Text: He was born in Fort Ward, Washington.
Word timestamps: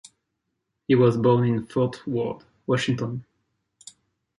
He 0.87 0.95
was 0.95 1.15
born 1.15 1.47
in 1.47 1.67
Fort 1.67 2.07
Ward, 2.07 2.43
Washington. 2.65 3.23